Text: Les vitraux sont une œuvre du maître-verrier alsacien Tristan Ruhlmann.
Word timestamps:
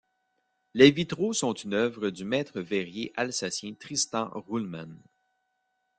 Les 0.73 0.89
vitraux 0.89 1.31
sont 1.31 1.53
une 1.53 1.75
œuvre 1.75 2.09
du 2.09 2.25
maître-verrier 2.25 3.13
alsacien 3.15 3.75
Tristan 3.75 4.31
Ruhlmann. 4.33 4.99